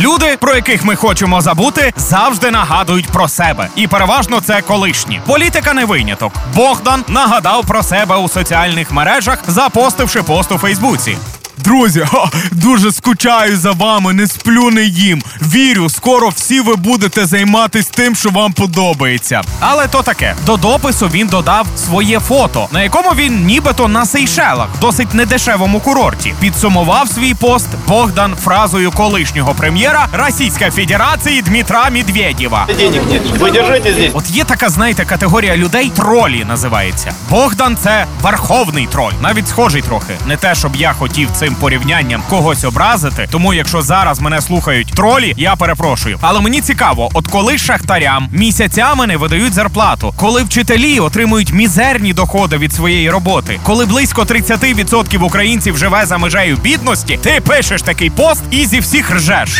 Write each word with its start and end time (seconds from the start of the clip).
Люди, 0.00 0.36
про 0.40 0.54
яких 0.54 0.84
ми 0.84 0.96
хочемо 0.96 1.40
забути, 1.40 1.92
завжди 1.96 2.50
нагадують 2.50 3.08
про 3.08 3.28
себе. 3.28 3.68
І 3.76 3.86
переважно 3.86 4.40
це 4.40 4.62
колишні. 4.62 5.20
Політика 5.26 5.74
не 5.74 5.84
виняток. 5.84 6.32
Богдан 6.54 7.04
нагадав 7.08 7.66
про 7.66 7.82
себе 7.82 8.16
у 8.16 8.28
соціальних 8.28 8.92
мережах, 8.92 9.38
запостивши 9.46 10.22
пост 10.22 10.52
у 10.52 10.58
Фейсбуці. 10.58 11.16
Друзі, 11.64 12.00
ха, 12.12 12.30
дуже 12.52 12.92
скучаю 12.92 13.56
за 13.56 13.72
вами, 13.72 14.12
не 14.12 14.26
сплю, 14.26 14.70
не 14.70 14.82
їм. 14.84 15.22
Вірю, 15.42 15.88
скоро 15.90 16.28
всі 16.28 16.60
ви 16.60 16.76
будете 16.76 17.26
займатися 17.26 17.90
тим, 17.94 18.14
що 18.14 18.30
вам 18.30 18.52
подобається. 18.52 19.42
Але 19.60 19.86
то 19.88 20.02
таке. 20.02 20.34
До 20.46 20.56
допису 20.56 21.08
він 21.08 21.26
додав 21.26 21.66
своє 21.86 22.20
фото, 22.20 22.68
на 22.72 22.82
якому 22.82 23.10
він 23.10 23.44
нібито 23.46 23.88
на 23.88 24.06
Сейшелах, 24.06 24.68
досить 24.80 25.14
недешевому 25.14 25.80
курорті. 25.80 26.34
Підсумував 26.40 27.08
свій 27.08 27.34
пост 27.34 27.66
Богдан 27.88 28.36
фразою 28.44 28.90
колишнього 28.90 29.54
прем'єра 29.54 30.06
Російської 30.12 30.70
Федерації 30.70 31.42
Дмитра 31.42 31.90
Медведєва. 31.90 32.66
Денег 32.78 33.02
нет. 33.12 33.22
Вы 33.40 33.52
держите 33.52 33.92
здесь. 33.92 34.10
От 34.14 34.30
є 34.30 34.44
така, 34.44 34.68
знаєте, 34.68 35.04
категорія 35.04 35.56
людей 35.56 35.90
тролі 35.96 36.44
називається. 36.44 37.12
Богдан 37.30 37.76
це 37.82 38.06
верховний 38.22 38.86
троль, 38.86 39.12
навіть 39.22 39.48
схожий 39.48 39.82
трохи. 39.82 40.12
Не 40.26 40.36
те, 40.36 40.54
щоб 40.54 40.76
я 40.76 40.92
хотів 40.92 41.28
цим 41.48 41.54
порівнянням 41.54 42.22
когось 42.28 42.64
образити. 42.64 43.28
Тому, 43.30 43.54
якщо 43.54 43.82
зараз 43.82 44.20
мене 44.20 44.40
слухають 44.40 44.88
тролі, 44.88 45.34
я 45.36 45.56
перепрошую. 45.56 46.18
Але 46.20 46.40
мені 46.40 46.60
цікаво, 46.60 47.10
от 47.14 47.26
коли 47.26 47.58
шахтарям 47.58 48.28
місяцями 48.32 49.06
не 49.06 49.16
видають 49.16 49.54
зарплату, 49.54 50.14
коли 50.16 50.42
вчителі 50.42 51.00
отримують 51.00 51.52
мізерні 51.52 52.12
доходи 52.12 52.56
від 52.56 52.72
своєї 52.72 53.10
роботи, 53.10 53.60
коли 53.62 53.86
близько 53.86 54.22
30% 54.22 55.22
українців 55.22 55.78
живе 55.78 56.06
за 56.06 56.18
межею 56.18 56.56
бідності, 56.56 57.18
ти 57.22 57.40
пишеш 57.40 57.82
такий 57.82 58.10
пост 58.10 58.42
і 58.50 58.66
зі 58.66 58.80
всіх 58.80 59.10
ржеш. 59.10 59.50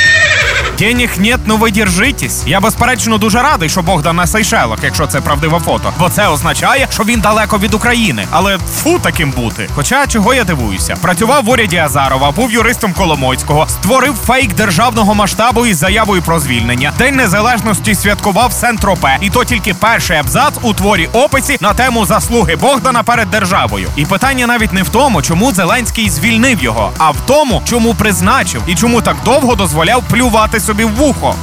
Денег 0.78 1.10
нет, 1.18 1.40
ну 1.46 1.56
ви 1.56 1.70
держитесь. 1.70 2.42
Я 2.46 2.60
безперечно 2.60 3.18
дуже 3.18 3.42
радий, 3.42 3.68
що 3.68 3.82
Богдан 3.82 4.16
на 4.16 4.26
Сейшелах, 4.26 4.78
якщо 4.82 5.06
це 5.06 5.20
правдиве 5.20 5.58
фото. 5.58 5.92
Бо 5.98 6.08
це 6.08 6.28
означає, 6.28 6.86
що 6.90 7.02
він 7.02 7.20
далеко 7.20 7.58
від 7.58 7.74
України. 7.74 8.26
Але 8.30 8.58
фу 8.58 8.98
таким 8.98 9.30
бути. 9.30 9.68
Хоча 9.74 10.06
чого 10.06 10.34
я 10.34 10.44
дивуюся, 10.44 10.96
працював 11.02 11.44
в 11.44 11.48
уряді 11.48 11.77
Азарова, 11.78 12.30
був 12.30 12.52
юристом 12.52 12.92
Коломойського, 12.92 13.66
створив 13.68 14.14
фейк 14.14 14.54
державного 14.54 15.14
масштабу 15.14 15.66
із 15.66 15.76
заявою 15.76 16.22
про 16.22 16.40
звільнення. 16.40 16.92
День 16.98 17.16
незалежності 17.16 17.94
святкував 17.94 18.52
Сентропе, 18.52 19.18
і 19.20 19.30
то 19.30 19.44
тільки 19.44 19.74
перший 19.74 20.16
абзац 20.16 20.54
у 20.62 20.74
творі 20.74 21.08
описі 21.12 21.58
на 21.60 21.74
тему 21.74 22.06
заслуги 22.06 22.56
Богдана 22.56 23.02
перед 23.02 23.30
державою. 23.30 23.88
І 23.96 24.06
питання 24.06 24.46
навіть 24.46 24.72
не 24.72 24.82
в 24.82 24.88
тому, 24.88 25.22
чому 25.22 25.52
Зеленський 25.52 26.10
звільнив 26.10 26.62
його, 26.62 26.92
а 26.98 27.10
в 27.10 27.16
тому, 27.26 27.62
чому 27.64 27.94
призначив 27.94 28.62
і 28.66 28.74
чому 28.74 29.02
так 29.02 29.16
довго 29.24 29.54
дозволяв 29.54 30.02
плювати 30.10 30.60
собі 30.60 30.84
в 30.84 30.94
вухо. 30.94 31.34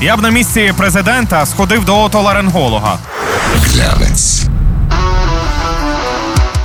Я 0.00 0.16
б 0.16 0.22
на 0.22 0.30
місці 0.30 0.72
президента 0.76 1.46
сходив 1.46 1.84
до 1.84 2.00
отоларинголога. 2.00 2.98
Глянець. 3.54 4.47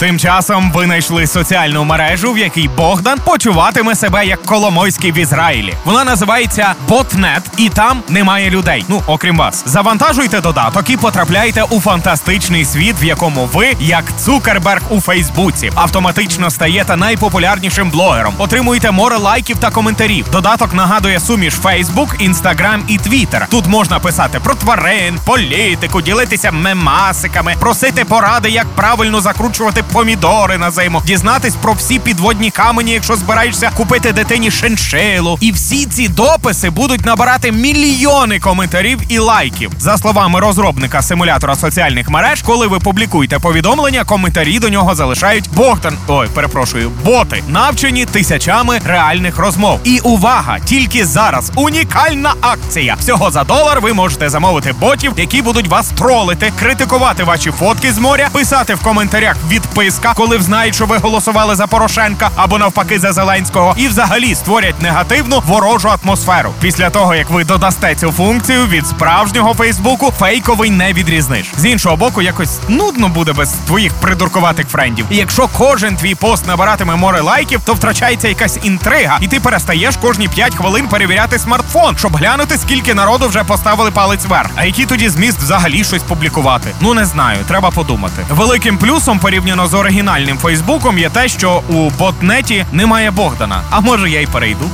Тим 0.04 0.20
часом 0.20 0.72
винайшли 0.72 1.28
соціальну 1.28 1.84
мережу, 1.84 2.34
в 2.34 2.38
якій 2.38 2.68
Богдан 2.68 3.20
почуватиме 3.26 3.96
себе 3.96 4.26
як 4.26 4.42
Коломойський 4.42 5.12
в 5.12 5.18
Ізраїлі. 5.18 5.74
Вона 5.86 6.04
називається 6.04 6.76
Ботнет, 6.90 7.44
і 7.58 7.70
там 7.70 8.04
немає 8.10 8.50
людей. 8.50 8.86
Ну 8.88 9.02
окрім 9.08 9.38
вас. 9.38 9.64
Завантажуйте 9.66 10.42
додаток 10.42 10.90
і 10.90 10.98
потрапляйте 10.98 11.64
у 11.64 11.80
фантастичний 11.80 12.66
світ, 12.66 12.96
в 13.02 13.04
якому 13.04 13.50
ви, 13.54 13.74
як 13.80 14.04
Цукерберг 14.20 14.82
у 14.90 15.02
Фейсбуці, 15.02 15.72
автоматично 15.76 16.52
стаєте 16.52 16.96
найпопулярнішим 16.96 17.90
блогером. 17.90 18.34
Отримуєте 18.38 18.92
море 18.92 19.18
лайків 19.18 19.58
та 19.58 19.70
коментарів. 19.72 20.26
Додаток 20.32 20.74
нагадує 20.74 21.20
суміш 21.20 21.54
Фейсбук, 21.54 22.16
Інстаграм 22.20 22.84
і 22.88 22.98
Твіттер. 22.98 23.48
Тут 23.50 23.68
можна 23.68 24.00
писати 24.00 24.40
про 24.40 24.56
тварин, 24.56 25.20
політику, 25.26 26.02
ділитися 26.02 26.52
мемасиками, 26.52 27.56
просити 27.60 28.06
поради, 28.06 28.50
як 28.50 28.66
правильно 28.68 29.22
закручувати 29.22 29.84
помідори 29.94 30.58
на 30.58 30.72
зиму, 30.72 31.02
дізнатись 31.06 31.56
про 31.56 31.74
всі 31.74 32.00
підводні 32.00 32.52
камені, 32.52 32.92
якщо 32.92 33.16
збираєшся 33.16 33.72
купити 33.78 34.12
дитині 34.12 34.52
шиншилу. 34.52 35.38
І 35.42 35.52
всі 35.52 35.86
ці 35.86 36.08
дописи 36.08 36.70
будуть 36.70 37.06
набирати 37.06 37.52
мільйони 37.52 38.40
коментарів 38.40 39.00
і 39.10 39.18
лайків. 39.18 39.72
За 39.80 39.98
словами 39.98 40.40
розробника 40.40 41.02
симулятора 41.02 41.56
соціальних 41.56 42.10
мереж, 42.10 42.42
коли 42.42 42.68
ви 42.68 42.80
публікуєте 42.80 43.40
повідомлення, 43.40 44.04
коментарі 44.04 44.60
до 44.60 44.70
нього 44.70 44.96
залишають 44.96 45.50
Богдан. 45.56 45.98
Ой, 46.08 46.28
перепрошую, 46.34 46.92
боти, 47.06 47.44
навчені 47.48 48.06
тисячами 48.06 48.80
реальних 48.86 49.38
розмов. 49.38 49.80
І 49.84 50.00
увага! 50.00 50.60
Тільки 50.60 51.06
зараз 51.06 51.52
унікальна 51.56 52.34
акція. 52.42 52.96
Всього 53.00 53.32
за 53.32 53.44
долар 53.44 53.82
ви 53.82 53.94
можете 53.94 54.30
замовити 54.30 54.74
ботів, 54.74 55.14
які 55.18 55.42
будуть 55.42 55.68
вас 55.68 55.88
тролити, 55.88 56.52
критикувати 56.60 57.24
ваші 57.24 57.52
фотки 57.52 57.94
з 57.94 57.98
моря, 57.98 58.30
писати 58.32 58.76
в 58.76 58.80
коментарях 58.80 59.36
відписка, 59.74 60.14
коли 60.16 60.42
знають, 60.42 60.76
що 60.76 60.86
ви 60.86 60.98
голосували 60.98 61.56
за 61.56 61.68
Порошенка 61.68 62.30
або 62.36 62.58
навпаки 62.58 63.00
за 63.00 63.14
Зеленського, 63.14 63.74
і 63.78 63.88
взагалі 63.88 64.36
створять 64.36 64.82
негативну 64.82 65.44
ворожу 65.46 65.90
атмосферу. 66.04 66.54
Після 66.62 66.90
того 66.90 67.16
як 67.16 67.30
ви 67.30 67.44
додасте 67.44 67.96
цю 67.96 68.12
функцію 68.12 68.68
від 68.68 68.88
справжнього 68.88 69.54
Фейсбуку, 69.54 70.14
фейковий 70.20 70.70
не 70.70 70.94
відрізниш. 70.94 71.52
З 71.58 71.66
іншого 71.66 71.96
боку, 71.96 72.22
якось 72.22 72.60
нудно 72.68 73.08
буде 73.10 73.34
без 73.34 73.50
твоїх 73.68 73.94
придуркуватих 73.94 74.68
френдів. 74.68 75.06
І 75.10 75.16
якщо 75.16 75.50
кожен 75.58 75.96
твій 75.96 76.16
пост 76.16 76.48
набиратиме 76.48 76.96
море 76.96 77.22
лайків, 77.22 77.62
то 77.66 77.74
втрачається 77.74 78.28
якась 78.28 78.60
інтрига, 78.64 79.18
і 79.22 79.28
ти 79.28 79.40
перестаєш 79.40 79.98
кожні 79.98 80.28
5 80.28 80.56
хвилин 80.56 80.88
перевіряти 80.88 81.40
смартфон, 81.40 81.98
щоб 81.98 82.16
глянути, 82.16 82.58
скільки 82.58 82.94
народу 82.94 83.28
вже 83.28 83.44
поставили 83.44 83.92
палець 83.92 84.26
вверх. 84.26 84.50
А 84.56 84.66
який 84.66 84.86
тоді 84.86 85.10
зміст 85.10 85.38
взагалі 85.38 85.84
щось 85.84 86.04
публікувати? 86.04 86.70
Ну 86.82 86.94
не 86.94 87.06
знаю, 87.06 87.38
треба 87.48 87.72
подумати. 87.72 88.26
Великим 88.30 88.78
плюсом 88.78 89.20
порівняно 89.20 89.63
з 89.68 89.74
оригінальним 89.74 90.38
Фейсбуком 90.38 91.00
є 91.00 91.10
те, 91.10 91.28
що 91.28 91.62
у 91.70 91.90
ботнеті 91.90 92.66
немає 92.72 93.12
Богдана. 93.12 93.62
А 93.70 93.80
може 93.80 94.10
я 94.10 94.22
й 94.22 94.26
перейду. 94.26 94.70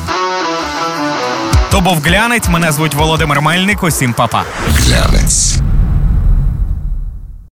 То 1.72 1.82
був 1.82 2.02
глянець. 2.02 2.50
Мене 2.50 2.72
звуть 2.72 2.94
Володимир 2.94 3.42
Мельник. 3.42 3.84
Усім 3.84 4.14
па-па. 4.14 4.44
Глянець. 4.74 5.58